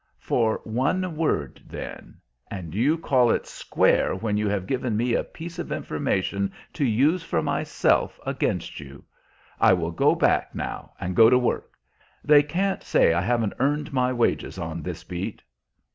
[0.17, 2.15] "For one word, then.
[2.49, 6.83] And you call it square when you have given me a piece of information to
[6.83, 9.03] use for myself, against you!
[9.59, 11.77] I will go back now and go to work.
[12.23, 15.43] They can't say I haven't earned my wages on this beat."